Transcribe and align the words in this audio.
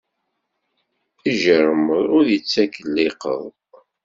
Ijiṛmeḍ 1.29 2.03
ur 2.17 2.25
ittak 2.37 2.73
llqeḍ. 2.93 3.43